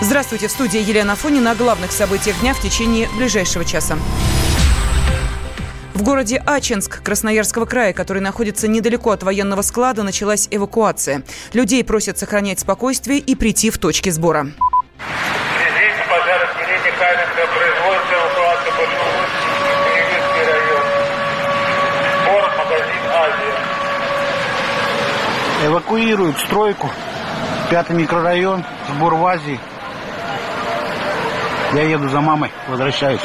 Здравствуйте, 0.00 0.48
в 0.48 0.50
студии 0.50 0.80
Елена 0.80 1.14
Фонина 1.14 1.52
о 1.52 1.54
главных 1.54 1.92
событиях 1.92 2.38
дня 2.40 2.52
в 2.52 2.60
течение 2.60 3.08
ближайшего 3.16 3.64
часа. 3.64 3.96
В 5.94 6.02
городе 6.02 6.42
Ачинск 6.44 7.02
Красноярского 7.02 7.64
края, 7.64 7.92
который 7.92 8.20
находится 8.20 8.66
недалеко 8.66 9.12
от 9.12 9.22
военного 9.22 9.62
склада, 9.62 10.02
началась 10.02 10.48
эвакуация. 10.50 11.22
Людей 11.52 11.84
просят 11.84 12.18
сохранять 12.18 12.60
спокойствие 12.60 13.20
и 13.20 13.34
прийти 13.36 13.70
в 13.70 13.78
точки 13.78 14.10
сбора. 14.10 14.48
Эвакуируют 25.64 26.36
стройку, 26.40 26.90
пятый 27.70 27.96
микрорайон, 27.96 28.64
сбор 28.90 29.14
в 29.14 29.24
Азии. 29.24 29.58
Я 31.74 31.82
еду 31.82 32.08
за 32.08 32.20
мамой, 32.20 32.52
возвращаюсь. 32.68 33.20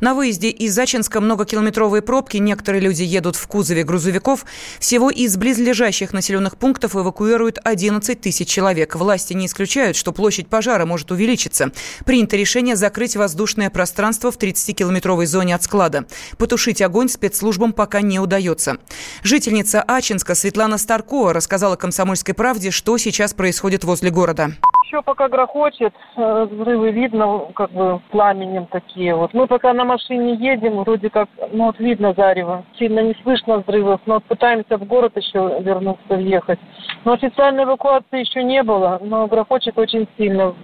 На 0.00 0.14
выезде 0.14 0.48
из 0.48 0.74
Зачинска 0.74 1.20
многокилометровые 1.20 2.00
пробки. 2.00 2.38
Некоторые 2.38 2.80
люди 2.80 3.02
едут 3.02 3.36
в 3.36 3.46
кузове 3.46 3.84
грузовиков. 3.84 4.46
Всего 4.78 5.10
из 5.10 5.36
близлежащих 5.36 6.14
населенных 6.14 6.56
пунктов 6.56 6.96
эвакуируют 6.96 7.58
11 7.62 8.18
тысяч 8.18 8.48
человек. 8.48 8.94
Власти 8.94 9.34
не 9.34 9.44
исключают, 9.44 9.98
что 9.98 10.12
площадь 10.12 10.48
пожара 10.48 10.86
может 10.86 11.10
увеличиться. 11.10 11.70
Принято 12.06 12.36
решение 12.36 12.74
закрыть 12.74 13.16
воздушное 13.16 13.68
пространство 13.68 14.30
в 14.30 14.38
30-километровой 14.38 15.26
зоне 15.26 15.54
от 15.54 15.62
склада. 15.62 16.06
Потушить 16.38 16.80
огонь 16.80 17.10
спецслужбам 17.10 17.74
пока 17.74 18.00
не 18.00 18.18
удается. 18.18 18.78
Жительница 19.22 19.82
Ачинска 19.82 20.34
Светлана 20.34 20.78
Старкова 20.78 21.34
рассказала 21.34 21.76
«Комсомольской 21.76 22.32
правде», 22.32 22.70
что 22.70 22.96
сейчас 22.96 23.34
происходит 23.34 23.84
возле 23.84 24.10
города 24.10 24.54
еще 24.88 25.02
пока 25.02 25.28
грохочет, 25.28 25.92
э, 26.16 26.48
взрывы 26.50 26.90
видно, 26.90 27.46
как 27.54 27.70
бы 27.70 28.00
пламенем 28.10 28.66
такие 28.66 29.14
вот. 29.14 29.34
Мы 29.34 29.46
пока 29.46 29.74
на 29.74 29.84
машине 29.84 30.34
едем, 30.34 30.78
вроде 30.78 31.10
как, 31.10 31.28
ну 31.52 31.66
вот 31.66 31.78
видно 31.78 32.14
зарево. 32.16 32.64
Сильно 32.78 33.00
не 33.00 33.14
слышно 33.22 33.58
взрывов, 33.58 34.00
но 34.06 34.20
пытаемся 34.20 34.78
в 34.78 34.84
город 34.84 35.12
еще 35.16 35.58
вернуться, 35.60 36.16
въехать. 36.16 36.58
Но 37.04 37.12
официальной 37.12 37.64
эвакуации 37.64 38.20
еще 38.20 38.42
не 38.42 38.62
было, 38.62 38.98
но 39.02 39.26
грохочет 39.26 39.78
очень 39.78 40.08
сильно. 40.16 40.54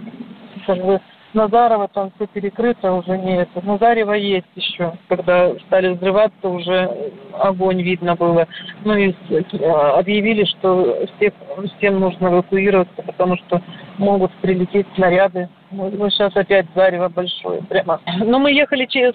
Как 0.67 0.79
бы 0.79 1.01
Назарова 1.35 1.89
там 1.89 2.13
все 2.15 2.27
перекрыто, 2.29 2.93
уже 2.93 3.19
не 3.19 3.39
это. 3.39 3.61
Назарева 3.61 4.13
есть 4.13 4.47
еще. 4.55 4.93
Когда 5.09 5.53
стали 5.67 5.89
взрываться, 5.89 6.49
уже 6.49 7.13
огонь 7.33 7.83
видно 7.83 8.15
было. 8.15 8.47
Ну 8.85 8.97
и 8.97 9.13
э, 9.31 9.41
объявили, 9.99 10.45
что 10.45 11.07
всех, 11.17 11.33
всем 11.77 11.99
нужно 11.99 12.29
эвакуироваться, 12.29 13.03
потому 13.03 13.37
что 13.37 13.61
могут 13.99 14.33
прилететь 14.35 14.87
снаряды 14.95 15.49
мы, 15.75 16.11
сейчас 16.11 16.35
опять 16.37 16.67
зарево 16.75 17.09
большое 17.09 17.63
прямо. 17.63 18.01
Но 18.19 18.39
мы 18.39 18.53
ехали 18.53 18.87
через, 18.87 19.15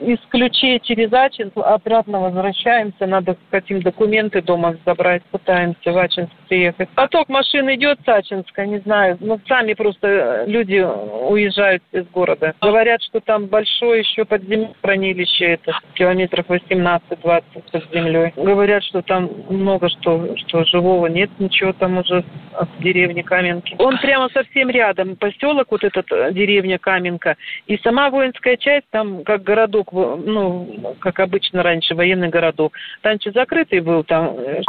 из 0.00 0.18
ключей 0.28 0.80
через 0.80 1.12
Ачинск, 1.12 1.56
обратно 1.56 2.20
возвращаемся. 2.20 3.06
Надо 3.06 3.36
хотим 3.50 3.80
документы 3.80 4.42
дома 4.42 4.76
забрать, 4.84 5.22
пытаемся 5.30 5.92
в 5.92 5.98
Ачинск 5.98 6.32
приехать. 6.48 6.88
Поток 6.90 7.28
машин 7.28 7.72
идет 7.74 7.98
с 8.04 8.08
Ачинска, 8.08 8.66
не 8.66 8.78
знаю. 8.80 9.16
Ну, 9.20 9.40
сами 9.48 9.74
просто 9.74 10.44
люди 10.46 10.78
уезжают 10.78 11.82
из 11.92 12.06
города. 12.08 12.54
Говорят, 12.60 13.02
что 13.02 13.20
там 13.20 13.46
большое 13.46 14.00
еще 14.00 14.24
подземное 14.24 14.74
хранилище, 14.82 15.44
это 15.44 15.78
километров 15.94 16.46
18-20 16.48 17.42
под 17.72 17.84
землей. 17.92 18.32
Говорят, 18.36 18.84
что 18.84 19.02
там 19.02 19.30
много 19.48 19.88
что, 19.88 20.36
что 20.36 20.64
живого 20.64 21.06
нет, 21.06 21.30
ничего 21.38 21.72
там 21.72 21.98
уже 21.98 22.24
от 22.54 22.68
деревни 22.80 23.22
Каменки. 23.22 23.76
Он 23.90 23.98
прямо 23.98 24.28
совсем 24.28 24.70
рядом, 24.70 25.16
поселок 25.16 25.66
вот 25.72 25.82
эта 25.82 26.04
э, 26.14 26.32
деревня 26.32 26.78
Каменка. 26.78 27.36
И 27.66 27.76
сама 27.78 28.08
воинская 28.08 28.56
часть, 28.56 28.86
там 28.90 29.24
как 29.24 29.42
городок, 29.42 29.92
ну, 29.92 30.94
как 31.00 31.18
обычно 31.18 31.64
раньше, 31.64 31.96
военный 31.96 32.28
городок. 32.28 32.72
Раньше 33.02 33.32
закрытый 33.32 33.80
был 33.80 34.04
там. 34.04 34.38
Э, 34.38 34.62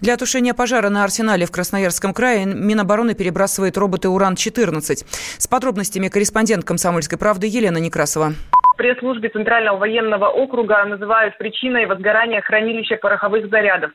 Для 0.00 0.16
тушения 0.16 0.54
пожара 0.54 0.90
на 0.90 1.02
Арсенале 1.02 1.44
в 1.44 1.50
Красноярском 1.50 2.14
крае 2.14 2.46
Минобороны 2.46 3.16
перебрасывает 3.16 3.76
роботы 3.76 4.08
«Уран-14». 4.08 4.80
С 5.38 5.48
подробностями 5.48 6.06
корреспондент 6.06 6.64
«Комсомольской 6.64 7.18
правды» 7.18 7.48
Елена 7.48 7.78
Некрасова 7.78 8.34
пресс-службе 8.76 9.30
Центрального 9.30 9.78
военного 9.78 10.28
округа 10.28 10.84
называют 10.84 11.36
причиной 11.38 11.86
возгорания 11.86 12.40
хранилища 12.40 12.96
пороховых 12.96 13.48
зарядов. 13.50 13.90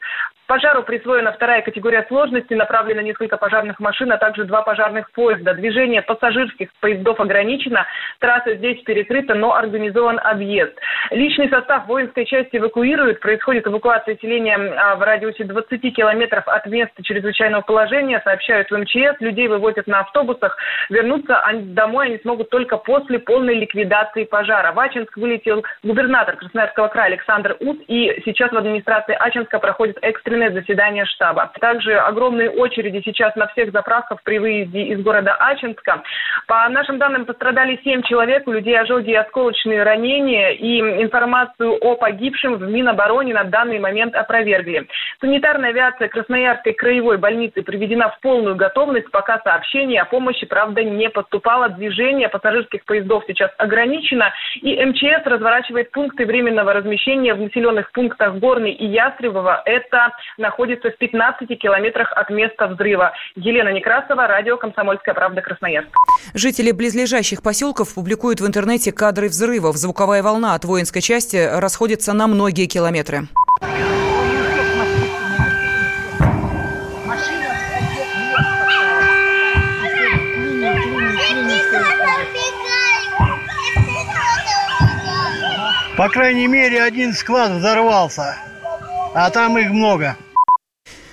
Пожару 0.52 0.84
присвоена 0.84 1.32
вторая 1.32 1.62
категория 1.62 2.04
сложности, 2.10 2.54
направлено 2.54 3.00
несколько 3.00 3.38
пожарных 3.38 3.80
машин, 3.80 4.12
а 4.12 4.18
также 4.18 4.44
два 4.44 4.64
пожарных 4.64 5.10
поезда. 5.14 5.54
Движение 5.54 6.02
пассажирских 6.02 6.68
поездов 6.82 7.22
ограничено, 7.22 7.88
трасса 8.20 8.56
здесь 8.56 8.84
перекрыта, 8.84 9.34
но 9.34 9.54
организован 9.56 10.20
объезд. 10.22 10.74
Личный 11.12 11.50
состав 11.50 11.88
воинской 11.88 12.26
части 12.26 12.58
эвакуируют, 12.58 13.22
происходит 13.22 13.66
эвакуация 13.66 14.16
населения 14.16 14.58
а, 14.58 14.98
в 14.98 15.02
радиусе 15.04 15.46
20 15.46 15.96
километров 15.96 16.46
от 16.46 16.66
места 16.66 17.02
чрезвычайного 17.02 17.62
положения, 17.62 18.20
сообщают 18.22 18.70
в 18.70 18.78
МЧС, 18.78 19.22
людей 19.22 19.48
вывозят 19.48 19.88
на 19.88 20.02
автобусах, 20.02 20.58
вернуться 20.90 21.42
домой 21.62 22.08
они 22.08 22.18
смогут 22.18 22.50
только 22.50 22.76
после 22.76 23.20
полной 23.20 23.56
ликвидации 23.56 24.26
пожара. 24.26 24.74
В 24.74 24.80
Ачинск 24.82 25.16
вылетел 25.16 25.64
губернатор 25.82 26.36
Красноярского 26.36 26.90
края 26.90 27.08
Александр 27.08 27.56
Ус, 27.62 27.78
и 27.88 28.22
сейчас 28.26 28.52
в 28.52 28.58
администрации 28.58 29.16
Ачинска 29.18 29.58
проходит 29.58 29.98
экстренный 30.02 30.41
экстренное 30.42 30.52
заседание 30.52 31.06
штаба. 31.06 31.52
Также 31.60 31.96
огромные 31.98 32.50
очереди 32.50 33.02
сейчас 33.06 33.36
на 33.36 33.48
всех 33.48 33.72
заправках 33.72 34.22
при 34.24 34.40
выезде 34.40 34.84
из 34.84 35.02
города 35.02 35.36
Ачинска. 35.36 36.04
По 36.48 36.68
нашим 36.70 36.98
данным, 36.98 37.26
пострадали 37.26 37.80
7 37.84 38.02
человек, 38.04 38.48
у 38.48 38.52
людей 38.52 38.78
ожоги 38.80 39.12
и 39.12 39.16
осколочные 39.16 39.84
ранения, 39.84 40.50
и 40.52 40.80
информацию 41.02 41.78
о 41.82 41.96
погибшем 41.96 42.56
в 42.56 42.62
Минобороне 42.64 43.34
на 43.34 43.44
данный 43.44 43.80
момент 43.80 44.16
опровергли. 44.16 44.88
Санитарная 45.20 45.70
авиация 45.70 46.08
Красноярской 46.08 46.74
краевой 46.74 47.18
больницы 47.18 47.62
приведена 47.62 48.10
в 48.10 48.20
полную 48.22 48.56
готовность, 48.56 49.12
пока 49.12 49.40
сообщение 49.40 50.02
о 50.02 50.06
помощи, 50.06 50.46
правда, 50.46 50.84
не 50.84 51.10
поступало. 51.10 51.70
Движение 51.70 52.30
пассажирских 52.30 52.86
поездов 52.86 53.24
сейчас 53.28 53.52
ограничено, 53.58 54.34
и 54.62 54.84
МЧС 54.84 55.26
разворачивает 55.26 55.92
пункты 55.92 56.26
временного 56.26 56.74
размещения 56.74 57.34
в 57.34 57.40
населенных 57.40 57.92
пунктах 57.92 58.36
Горный 58.36 58.72
и 58.72 58.86
Ястребово. 58.86 59.62
Это 59.66 60.12
находится 60.38 60.92
в 60.92 60.98
15 60.98 61.48
километрах 61.60 62.12
от 62.14 62.30
места 62.30 62.68
взрыва. 62.68 63.14
Елена 63.36 63.70
Некрасова, 63.70 64.28
радио 64.28 64.58
«Комсомольская 64.58 65.14
правда», 65.14 65.42
Красноярск. 65.42 65.90
Жители 66.34 66.72
близлежащих 66.72 67.42
поселков 67.42 67.96
публикуют 67.96 68.42
в 68.42 68.48
интернете 68.48 68.92
кадры 68.92 69.28
взрывов. 69.28 69.78
Звуковая 69.78 70.24
волна 70.24 70.56
от 70.56 70.66
воинской 70.66 71.02
части 71.02 71.38
расходится 71.38 72.14
на 72.14 72.28
многие 72.28 72.68
километры. 72.68 73.22
По 86.02 86.10
крайней 86.10 86.48
мере, 86.48 86.82
один 86.82 87.14
склад 87.14 87.52
взорвался, 87.52 88.36
а 89.14 89.30
там 89.30 89.58
их 89.58 89.72
много. 89.72 90.18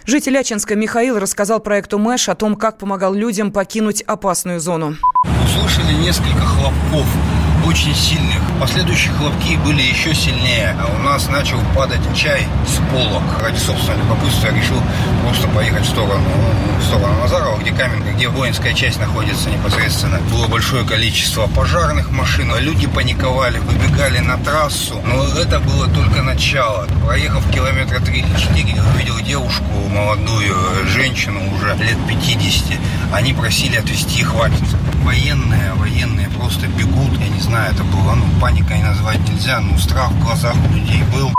Житель 0.04 0.38
Ачинска 0.38 0.74
Михаил 0.74 1.18
рассказал 1.18 1.60
проекту 1.60 1.98
МЭШ 1.98 2.30
о 2.30 2.34
том, 2.34 2.56
как 2.56 2.78
помогал 2.78 3.12
людям 3.12 3.52
покинуть 3.52 4.00
опасную 4.02 4.58
зону. 4.58 4.96
Услышали 5.44 5.92
несколько 6.02 6.40
хлопков 6.40 7.06
очень 7.68 7.94
сильных. 7.94 8.40
Последующие 8.58 9.12
хлопки 9.12 9.56
были 9.56 9.82
еще 9.82 10.14
сильнее. 10.14 10.74
А 10.80 10.86
у 10.86 10.98
нас 11.02 11.28
начал 11.28 11.60
падать 11.76 12.00
чай 12.16 12.46
с 12.66 12.80
полок. 12.90 13.22
Ради 13.42 13.58
собственного 13.58 13.98
любопытства 13.98 14.46
я 14.46 14.54
решил 14.54 14.82
просто 15.22 15.46
поехать 15.48 15.84
в 15.84 15.90
сторону, 15.90 16.24
в 16.80 16.82
сторону 16.82 17.20
Назарова, 17.20 17.58
где 17.58 17.70
Каменка, 17.72 18.10
где 18.12 18.28
воинская 18.28 18.72
часть 18.72 18.98
находится 18.98 19.50
непосредственно. 19.50 20.18
Было 20.32 20.46
большое 20.46 20.84
количество 20.86 21.46
пожарных 21.46 22.10
машин. 22.10 22.50
Люди 22.58 22.86
паниковали, 22.86 23.58
выбегали 23.58 24.18
на 24.18 24.38
трассу. 24.38 25.00
Но 25.04 25.24
это 25.38 25.60
было 25.60 25.86
только 25.88 26.22
начало. 26.22 26.86
Проехав 27.04 27.48
километра 27.52 28.00
3 28.00 28.18
или 28.18 28.38
4, 28.38 28.70
я 28.76 28.84
увидел 28.94 29.18
девушку, 29.20 29.64
молодую 29.90 30.56
женщину 30.86 31.40
уже 31.54 31.74
лет 31.76 31.98
50. 32.08 32.78
Они 33.12 33.34
просили 33.34 33.76
отвезти 33.76 34.20
их 34.20 34.32
в 34.32 34.40
Ачинск. 34.40 34.76
Военные, 35.08 35.72
военные 35.76 36.28
просто 36.36 36.66
бегут. 36.66 37.18
Я 37.18 37.28
не 37.28 37.40
знаю, 37.40 37.74
это 37.74 37.82
было, 37.82 38.14
ну, 38.14 38.24
паникой 38.42 38.82
назвать 38.82 39.18
нельзя, 39.26 39.58
но 39.58 39.78
страх 39.78 40.10
в 40.10 40.22
глазах 40.22 40.54
у 40.54 40.74
людей 40.74 41.02
был. 41.14 41.30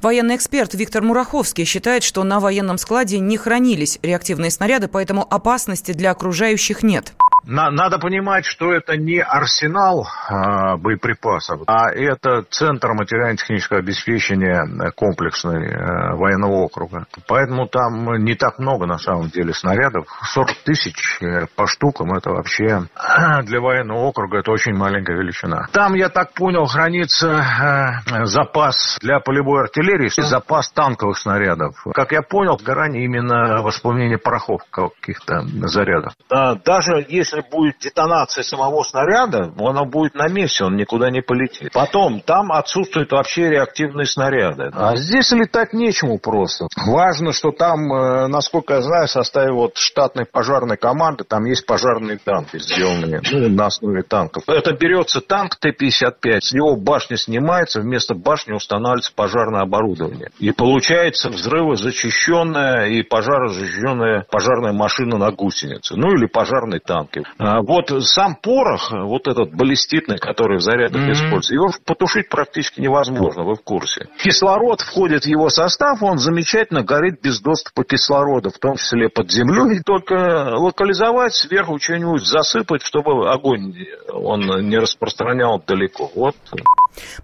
Военный 0.00 0.36
эксперт 0.36 0.74
Виктор 0.74 1.02
Мураховский 1.02 1.64
считает, 1.64 2.04
что 2.04 2.22
на 2.22 2.38
военном 2.38 2.78
складе 2.78 3.18
не 3.18 3.36
хранились 3.36 3.98
реактивные 4.02 4.52
снаряды, 4.52 4.86
поэтому 4.86 5.26
опасности 5.28 5.90
для 5.90 6.12
окружающих 6.12 6.84
нет. 6.84 7.14
На, 7.44 7.70
надо 7.70 7.98
понимать, 7.98 8.44
что 8.44 8.72
это 8.72 8.96
не 8.96 9.20
арсенал 9.20 10.06
а, 10.28 10.76
боеприпасов, 10.76 11.62
а 11.66 11.90
это 11.90 12.42
центр 12.50 12.92
материально-технического 12.92 13.78
обеспечения 13.78 14.64
комплексной 14.92 15.72
а, 15.72 16.16
военного 16.16 16.64
округа. 16.64 17.06
Поэтому 17.26 17.66
там 17.66 18.24
не 18.24 18.34
так 18.34 18.58
много 18.58 18.86
на 18.86 18.98
самом 18.98 19.28
деле 19.28 19.52
снарядов. 19.52 20.06
40 20.32 20.48
тысяч 20.64 21.18
э, 21.20 21.46
по 21.56 21.66
штукам 21.66 22.12
это 22.14 22.30
вообще 22.30 22.82
для 23.44 23.60
военного 23.60 23.98
округа 23.98 24.38
это 24.38 24.50
очень 24.50 24.74
маленькая 24.74 25.16
величина. 25.16 25.68
Там, 25.72 25.94
я 25.94 26.08
так 26.08 26.32
понял, 26.34 26.66
хранится 26.66 28.02
э, 28.06 28.24
запас 28.26 28.98
для 29.00 29.20
полевой 29.20 29.62
артиллерии, 29.62 30.10
запас 30.20 30.70
танковых 30.72 31.18
снарядов. 31.18 31.76
Как 31.94 32.12
я 32.12 32.22
понял, 32.22 32.58
горание 32.62 33.04
именно 33.04 33.62
воспламенение 33.62 34.18
порохов 34.18 34.62
каких-то 34.70 35.42
зарядов. 35.68 36.12
Да, 36.28 36.54
даже 36.54 37.04
если 37.08 37.29
будет 37.50 37.78
детонация 37.78 38.42
самого 38.42 38.82
снаряда, 38.82 39.52
оно 39.58 39.84
будет 39.84 40.14
на 40.14 40.28
месте, 40.28 40.64
он 40.64 40.76
никуда 40.76 41.10
не 41.10 41.20
полетит. 41.20 41.72
Потом, 41.72 42.20
там 42.20 42.52
отсутствуют 42.52 43.12
вообще 43.12 43.50
реактивные 43.50 44.06
снаряды. 44.06 44.70
А 44.74 44.96
здесь 44.96 45.30
летать 45.32 45.72
нечему 45.72 46.18
просто. 46.18 46.68
Важно, 46.86 47.32
что 47.32 47.50
там, 47.52 47.92
э, 47.92 48.26
насколько 48.28 48.74
я 48.74 48.82
знаю, 48.82 49.06
в 49.06 49.10
составе 49.10 49.52
вот 49.52 49.76
штатной 49.76 50.26
пожарной 50.26 50.76
команды, 50.76 51.24
там 51.24 51.44
есть 51.44 51.66
пожарные 51.66 52.18
танки 52.18 52.58
сделанные 52.58 53.20
ну, 53.30 53.48
на 53.48 53.66
основе 53.66 54.02
танков. 54.02 54.44
Это 54.46 54.72
берется 54.72 55.20
танк 55.20 55.56
Т-55, 55.56 56.40
с 56.40 56.52
него 56.52 56.76
башня 56.76 57.16
снимается, 57.16 57.80
вместо 57.80 58.14
башни 58.14 58.52
устанавливается 58.52 59.12
пожарное 59.14 59.62
оборудование. 59.62 60.30
И 60.38 60.52
получается 60.52 61.30
взрывозащищенная 61.30 62.88
и 62.88 63.02
пожарозащищенная 63.02 64.26
пожарная 64.30 64.72
машина 64.72 65.18
на 65.18 65.30
гусенице. 65.30 65.96
Ну 65.96 66.12
или 66.12 66.26
пожарный 66.26 66.80
танк. 66.80 67.10
А 67.38 67.60
вот 67.62 67.90
сам 68.04 68.36
порох, 68.36 68.90
вот 68.92 69.28
этот 69.28 69.54
баллиститный, 69.54 70.18
который 70.18 70.58
в 70.58 70.62
зарядах 70.62 71.02
mm-hmm. 71.02 71.12
используется, 71.12 71.54
его 71.54 71.70
потушить 71.84 72.28
практически 72.28 72.80
невозможно, 72.80 73.44
вы 73.44 73.54
в 73.54 73.62
курсе. 73.62 74.08
Кислород 74.22 74.80
входит 74.80 75.24
в 75.24 75.26
его 75.26 75.48
состав, 75.48 76.02
он 76.02 76.18
замечательно 76.18 76.82
горит 76.82 77.20
без 77.22 77.40
доступа 77.40 77.84
кислорода, 77.84 78.50
в 78.50 78.58
том 78.58 78.76
числе 78.76 79.08
под 79.08 79.30
землей. 79.30 79.80
Только 79.84 80.54
локализовать, 80.56 81.34
сверху 81.34 81.78
что-нибудь 81.78 82.26
засыпать, 82.26 82.82
чтобы 82.82 83.30
огонь 83.30 83.74
он 84.12 84.40
не 84.68 84.78
распространял 84.78 85.62
далеко. 85.66 86.10
Вот. 86.14 86.36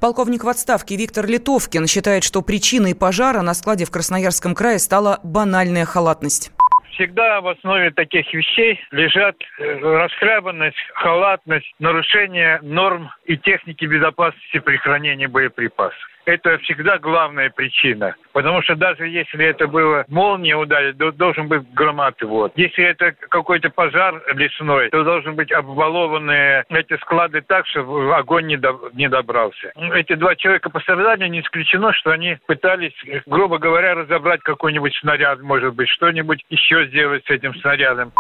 Полковник 0.00 0.44
в 0.44 0.48
отставке 0.48 0.96
Виктор 0.96 1.26
Литовкин 1.26 1.86
считает, 1.86 2.24
что 2.24 2.42
причиной 2.42 2.94
пожара 2.94 3.42
на 3.42 3.54
складе 3.54 3.84
в 3.84 3.90
Красноярском 3.90 4.54
крае 4.54 4.78
стала 4.78 5.20
банальная 5.22 5.84
халатность 5.84 6.50
всегда 6.96 7.40
в 7.40 7.48
основе 7.48 7.90
таких 7.90 8.32
вещей 8.32 8.80
лежат 8.90 9.36
э, 9.58 9.78
расхлябанность, 9.80 10.76
халатность, 10.94 11.72
нарушение 11.78 12.58
норм 12.62 13.10
и 13.24 13.36
техники 13.36 13.84
безопасности 13.84 14.58
при 14.58 14.76
хранении 14.76 15.26
боеприпасов 15.26 16.15
это 16.26 16.58
всегда 16.58 16.98
главная 16.98 17.50
причина. 17.50 18.14
Потому 18.32 18.60
что 18.62 18.74
даже 18.74 19.08
если 19.08 19.46
это 19.46 19.66
было 19.66 20.04
молния 20.08 20.56
ударить, 20.56 20.98
то 20.98 21.10
должен 21.12 21.48
быть 21.48 21.62
громад 21.72 22.14
вот. 22.22 22.52
Если 22.56 22.84
это 22.84 23.12
какой-то 23.30 23.70
пожар 23.70 24.22
лесной, 24.34 24.90
то 24.90 25.04
должен 25.04 25.34
быть 25.36 25.52
обвалованные 25.52 26.64
эти 26.68 26.96
склады 26.98 27.40
так, 27.40 27.66
чтобы 27.68 28.14
огонь 28.14 28.46
не, 28.46 28.56
до, 28.56 28.78
не 28.92 29.08
добрался. 29.08 29.72
Эти 29.94 30.14
два 30.14 30.34
человека 30.36 30.68
пострадали, 30.70 31.28
не 31.28 31.40
исключено, 31.40 31.92
что 31.92 32.10
они 32.10 32.36
пытались, 32.46 32.94
грубо 33.26 33.58
говоря, 33.58 33.94
разобрать 33.94 34.40
какой-нибудь 34.42 34.94
снаряд, 35.00 35.40
может 35.40 35.74
быть, 35.74 35.88
что-нибудь 35.88 36.44
еще 36.50 36.86
сделать 36.88 37.24
с 37.26 37.30
этим 37.30 37.54
снарядом. 37.56 38.12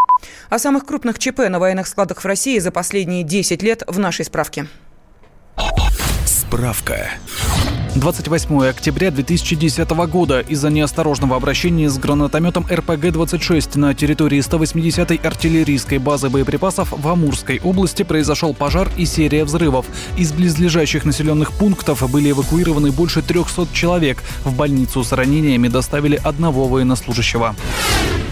О 0.48 0.58
самых 0.58 0.86
крупных 0.86 1.18
ЧП 1.18 1.48
на 1.48 1.58
военных 1.58 1.86
складах 1.86 2.22
в 2.22 2.26
России 2.26 2.58
за 2.58 2.70
последние 2.70 3.24
10 3.24 3.62
лет 3.62 3.82
в 3.86 3.98
нашей 3.98 4.24
справке. 4.24 4.66
Справка. 6.24 7.10
28 7.96 8.68
октября 8.68 9.10
2010 9.10 9.90
года 9.90 10.40
из-за 10.40 10.68
неосторожного 10.68 11.34
обращения 11.36 11.88
с 11.88 11.96
гранатометом 11.96 12.66
РПГ-26 12.68 13.78
на 13.78 13.94
территории 13.94 14.40
180-й 14.40 15.16
артиллерийской 15.16 15.96
базы 15.96 16.28
боеприпасов 16.28 16.92
в 16.92 17.08
Амурской 17.08 17.58
области 17.64 18.02
произошел 18.02 18.52
пожар 18.52 18.90
и 18.98 19.06
серия 19.06 19.44
взрывов. 19.44 19.86
Из 20.18 20.30
близлежащих 20.32 21.06
населенных 21.06 21.52
пунктов 21.52 22.08
были 22.10 22.32
эвакуированы 22.32 22.92
больше 22.92 23.22
300 23.22 23.68
человек. 23.72 24.22
В 24.44 24.54
больницу 24.54 25.02
с 25.02 25.12
ранениями 25.12 25.68
доставили 25.68 26.20
одного 26.22 26.68
военнослужащего. 26.68 27.56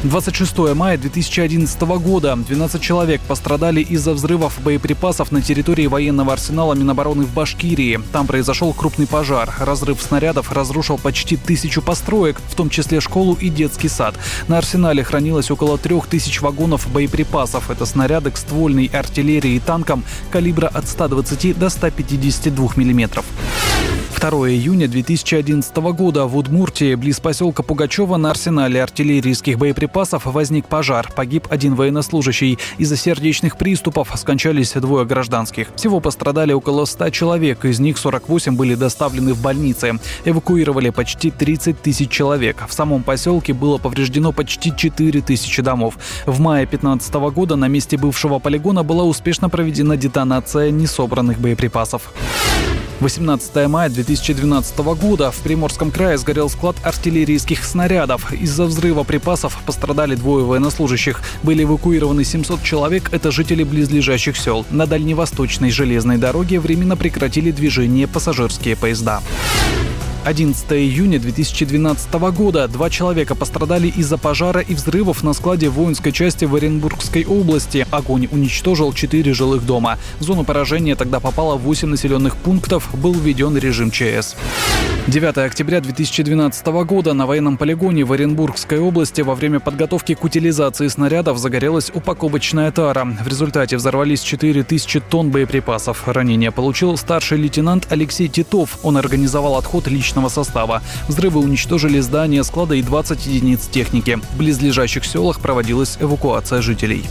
26 0.04 0.74
мая 0.74 0.98
2011 0.98 1.80
года 1.80 2.36
12 2.36 2.82
человек 2.82 3.22
пострадали 3.22 3.80
из-за 3.80 4.12
взрывов 4.12 4.60
боеприпасов 4.62 5.32
на 5.32 5.40
территории 5.40 5.86
военного 5.86 6.34
арсенала 6.34 6.74
Минобороны 6.74 7.24
в 7.24 7.32
Башкирии. 7.32 7.98
Там 8.12 8.26
произошел 8.26 8.74
крупный 8.74 9.06
пожар. 9.06 9.54
Разрыв 9.58 10.02
снарядов 10.02 10.52
разрушил 10.52 10.98
почти 10.98 11.38
тысячу 11.38 11.80
построек, 11.80 12.38
в 12.50 12.54
том 12.54 12.68
числе 12.68 13.00
школу 13.00 13.34
и 13.40 13.48
детский 13.48 13.88
сад. 13.88 14.14
На 14.46 14.58
арсенале 14.58 15.02
хранилось 15.02 15.50
около 15.50 15.78
трех 15.78 16.06
тысяч 16.06 16.42
вагонов 16.42 16.86
боеприпасов. 16.92 17.70
Это 17.70 17.86
снаряды 17.86 18.30
к 18.30 18.36
ствольной 18.36 18.90
артиллерии 18.92 19.54
и 19.54 19.60
танкам 19.60 20.04
калибра 20.30 20.66
от 20.66 20.86
120 20.86 21.58
до 21.58 21.70
152 21.70 22.68
миллиметров. 22.76 23.24
2 24.20 24.30
июня 24.50 24.88
2011 24.88 25.76
года 25.76 26.26
в 26.26 26.36
Удмуртии, 26.36 26.94
близ 26.94 27.20
поселка 27.20 27.62
Пугачева, 27.62 28.16
на 28.16 28.30
арсенале 28.30 28.82
артиллерийских 28.82 29.58
боеприпасов 29.58 30.26
возник 30.26 30.66
пожар. 30.66 31.10
Погиб 31.14 31.46
один 31.50 31.74
военнослужащий. 31.74 32.58
Из-за 32.78 32.96
сердечных 32.96 33.56
приступов 33.56 34.12
скончались 34.16 34.72
двое 34.72 35.04
гражданских. 35.04 35.68
Всего 35.76 36.00
пострадали 36.00 36.52
около 36.52 36.84
100 36.84 37.10
человек, 37.10 37.64
из 37.64 37.80
них 37.80 37.98
48 37.98 38.56
были 38.56 38.74
доставлены 38.74 39.34
в 39.34 39.42
больницы. 39.42 39.98
Эвакуировали 40.24 40.90
почти 40.90 41.30
30 41.30 41.82
тысяч 41.82 42.10
человек. 42.10 42.64
В 42.68 42.72
самом 42.72 43.02
поселке 43.02 43.52
было 43.52 43.78
повреждено 43.78 44.32
почти 44.32 44.74
4 44.74 45.20
тысячи 45.22 45.60
домов. 45.60 45.98
В 46.24 46.40
мае 46.40 46.66
2015 46.66 47.14
года 47.34 47.56
на 47.56 47.68
месте 47.68 47.96
бывшего 47.96 48.38
полигона 48.38 48.82
была 48.84 49.04
успешно 49.04 49.50
проведена 49.50 49.96
детонация 49.96 50.70
несобранных 50.70 51.38
боеприпасов. 51.38 52.12
18 53.00 53.68
мая 53.68 53.88
2012 53.88 54.78
года 54.78 55.30
в 55.30 55.36
Приморском 55.38 55.90
крае 55.90 56.16
сгорел 56.18 56.48
склад 56.48 56.76
артиллерийских 56.82 57.64
снарядов. 57.64 58.32
Из-за 58.32 58.64
взрыва 58.64 59.02
припасов 59.02 59.58
пострадали 59.66 60.14
двое 60.14 60.44
военнослужащих. 60.44 61.22
Были 61.42 61.64
эвакуированы 61.64 62.24
700 62.24 62.62
человек, 62.62 63.10
это 63.12 63.30
жители 63.30 63.64
близлежащих 63.64 64.36
сел. 64.36 64.64
На 64.70 64.86
дальневосточной 64.86 65.70
железной 65.70 66.18
дороге 66.18 66.60
временно 66.60 66.96
прекратили 66.96 67.50
движение 67.50 68.06
пассажирские 68.06 68.76
поезда. 68.76 69.20
11 70.24 70.72
июня 70.72 71.20
2012 71.20 72.12
года. 72.34 72.66
Два 72.66 72.88
человека 72.88 73.34
пострадали 73.34 73.88
из-за 73.88 74.16
пожара 74.16 74.60
и 74.60 74.74
взрывов 74.74 75.22
на 75.22 75.34
складе 75.34 75.68
воинской 75.68 76.12
части 76.12 76.46
в 76.46 76.54
Оренбургской 76.54 77.26
области. 77.26 77.86
Огонь 77.90 78.28
уничтожил 78.30 78.94
четыре 78.94 79.34
жилых 79.34 79.66
дома. 79.66 79.98
В 80.18 80.24
зону 80.24 80.44
поражения 80.44 80.96
тогда 80.96 81.20
попало 81.20 81.56
8 81.56 81.88
населенных 81.88 82.36
пунктов. 82.36 82.88
Был 82.94 83.12
введен 83.12 83.58
режим 83.58 83.90
ЧС. 83.90 84.34
9 85.06 85.36
октября 85.36 85.82
2012 85.82 86.66
года 86.86 87.12
на 87.12 87.26
военном 87.26 87.58
полигоне 87.58 88.04
в 88.04 88.12
Оренбургской 88.12 88.78
области 88.78 89.20
во 89.20 89.34
время 89.34 89.60
подготовки 89.60 90.14
к 90.14 90.24
утилизации 90.24 90.88
снарядов 90.88 91.36
загорелась 91.36 91.90
упаковочная 91.92 92.72
тара. 92.72 93.04
В 93.04 93.28
результате 93.28 93.76
взорвались 93.76 94.22
4000 94.22 95.00
тонн 95.00 95.30
боеприпасов. 95.30 96.08
Ранение 96.08 96.50
получил 96.50 96.96
старший 96.96 97.36
лейтенант 97.36 97.86
Алексей 97.90 98.28
Титов. 98.28 98.78
Он 98.82 98.96
организовал 98.96 99.56
отход 99.56 99.88
личного 99.88 100.30
состава. 100.30 100.82
Взрывы 101.06 101.40
уничтожили 101.40 102.00
здание 102.00 102.42
склада 102.42 102.74
и 102.74 102.82
20 102.82 103.26
единиц 103.26 103.66
техники. 103.66 104.18
В 104.32 104.38
близлежащих 104.38 105.04
селах 105.04 105.38
проводилась 105.38 105.98
эвакуация 106.00 106.62
жителей. 106.62 107.04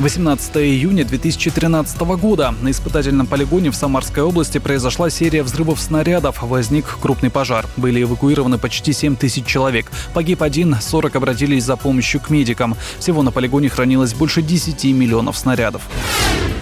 18 0.00 0.56
июня 0.56 1.04
2013 1.04 2.00
года 2.18 2.52
на 2.60 2.72
испытательном 2.72 3.28
полигоне 3.28 3.70
в 3.70 3.76
Самарской 3.76 4.24
области 4.24 4.58
произошла 4.58 5.08
серия 5.08 5.44
взрывов 5.44 5.80
снарядов. 5.80 6.42
Возник 6.42 6.98
крупный 7.00 7.30
пожар. 7.30 7.66
Были 7.76 8.02
эвакуированы 8.02 8.58
почти 8.58 8.92
7 8.92 9.14
тысяч 9.14 9.46
человек. 9.46 9.86
Погиб 10.12 10.42
один, 10.42 10.74
40 10.80 11.14
обратились 11.14 11.62
за 11.62 11.76
помощью 11.76 12.20
к 12.20 12.28
медикам. 12.28 12.76
Всего 12.98 13.22
на 13.22 13.30
полигоне 13.30 13.68
хранилось 13.68 14.14
больше 14.14 14.42
10 14.42 14.84
миллионов 14.86 15.38
снарядов. 15.38 15.82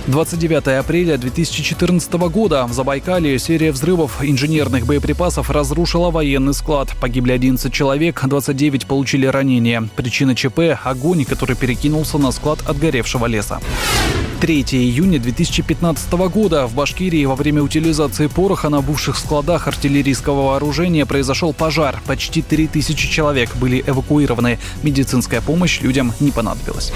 29 0.08 0.80
апреля 0.80 1.16
2014 1.16 2.12
года 2.14 2.66
в 2.66 2.72
Забайкале 2.72 3.38
серия 3.38 3.70
взрывов 3.70 4.18
инженерных 4.20 4.84
боеприпасов 4.84 5.48
разрушила 5.48 6.10
военный 6.10 6.54
склад. 6.54 6.88
Погибли 7.00 7.30
11 7.30 7.72
человек, 7.72 8.20
29 8.24 8.86
получили 8.86 9.26
ранения. 9.26 9.88
Причина 9.94 10.34
ЧП– 10.34 10.58
огонь, 10.84 11.24
который 11.24 11.54
перекинулся 11.54 12.18
на 12.18 12.32
склад 12.32 12.58
отгоревшего 12.66 13.21
леса. 13.26 13.60
3 14.40 14.62
июня 14.72 15.20
2015 15.20 16.12
года 16.12 16.66
в 16.66 16.74
Башкирии 16.74 17.24
во 17.26 17.36
время 17.36 17.62
утилизации 17.62 18.26
пороха 18.26 18.68
на 18.68 18.80
бывших 18.80 19.16
складах 19.16 19.68
артиллерийского 19.68 20.48
вооружения 20.48 21.06
произошел 21.06 21.52
пожар. 21.52 22.02
Почти 22.06 22.42
3000 22.42 23.08
человек 23.08 23.54
были 23.54 23.84
эвакуированы. 23.86 24.58
Медицинская 24.82 25.40
помощь 25.40 25.80
людям 25.80 26.12
не 26.18 26.32
понадобилась. 26.32 26.92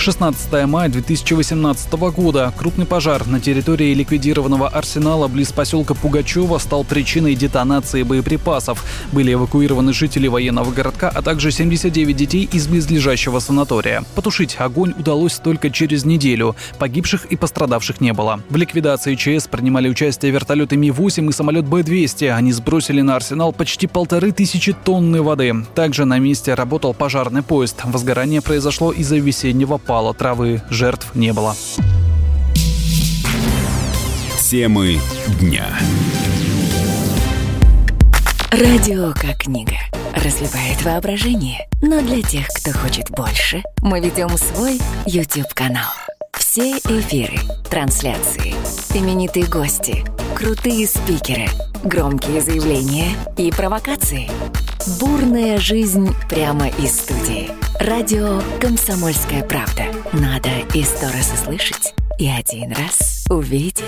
16 0.00 0.66
мая 0.66 0.88
2018 0.88 1.92
года. 1.92 2.54
Крупный 2.56 2.86
пожар 2.86 3.26
на 3.26 3.38
территории 3.38 3.92
ликвидированного 3.92 4.66
арсенала 4.66 5.28
близ 5.28 5.52
поселка 5.52 5.92
Пугачева 5.92 6.56
стал 6.56 6.84
причиной 6.84 7.34
детонации 7.34 8.02
боеприпасов. 8.02 8.82
Были 9.12 9.34
эвакуированы 9.34 9.92
жители 9.92 10.26
военного 10.26 10.70
городка, 10.70 11.12
а 11.14 11.20
также 11.20 11.50
79 11.50 12.16
детей 12.16 12.48
из 12.50 12.66
близлежащего 12.66 13.40
санатория. 13.40 14.02
Потушить 14.14 14.56
огонь 14.58 14.94
удалось 14.98 15.34
только 15.34 15.68
через 15.68 16.06
неделю. 16.06 16.56
Погибших 16.78 17.26
и 17.26 17.36
пострадавших 17.36 18.00
не 18.00 18.14
было. 18.14 18.40
В 18.48 18.56
ликвидации 18.56 19.16
ЧС 19.16 19.48
принимали 19.48 19.90
участие 19.90 20.32
вертолеты 20.32 20.78
Ми-8 20.78 21.28
и 21.28 21.32
самолет 21.32 21.66
Б-200. 21.66 22.30
Они 22.30 22.52
сбросили 22.52 23.02
на 23.02 23.16
арсенал 23.16 23.52
почти 23.52 23.86
полторы 23.86 24.32
тысячи 24.32 24.72
тонны 24.72 25.20
воды. 25.20 25.54
Также 25.74 26.06
на 26.06 26.18
месте 26.18 26.54
работал 26.54 26.94
пожарный 26.94 27.42
поезд. 27.42 27.82
Возгорание 27.84 28.40
произошло 28.40 28.92
из-за 28.92 29.16
весеннего 29.16 29.76
пала 29.90 30.14
травы. 30.14 30.62
Жертв 30.70 31.16
не 31.16 31.32
было. 31.32 31.56
Темы 34.40 35.00
дня. 35.40 35.66
Радио 38.52 39.12
как 39.14 39.38
книга. 39.38 39.78
Разливает 40.14 40.80
воображение. 40.84 41.68
Но 41.82 42.00
для 42.02 42.22
тех, 42.22 42.46
кто 42.54 42.70
хочет 42.70 43.10
больше, 43.10 43.64
мы 43.82 43.98
ведем 43.98 44.28
свой 44.38 44.80
YouTube-канал. 45.06 45.90
Все 46.34 46.78
эфиры, 46.78 47.40
трансляции, 47.68 48.54
именитые 48.94 49.46
гости, 49.46 50.04
крутые 50.36 50.86
спикеры, 50.86 51.48
громкие 51.82 52.40
заявления 52.40 53.08
и 53.36 53.50
провокации. 53.50 54.30
Бурная 54.86 55.58
жизнь 55.58 56.08
прямо 56.28 56.68
из 56.68 57.00
студии. 57.00 57.50
Радио 57.78 58.40
«Комсомольская 58.60 59.44
правда». 59.44 59.84
Надо 60.12 60.48
и 60.72 60.82
сто 60.84 61.06
раз 61.06 61.32
услышать, 61.34 61.94
и 62.18 62.26
один 62.26 62.72
раз 62.72 63.26
увидеть. 63.28 63.84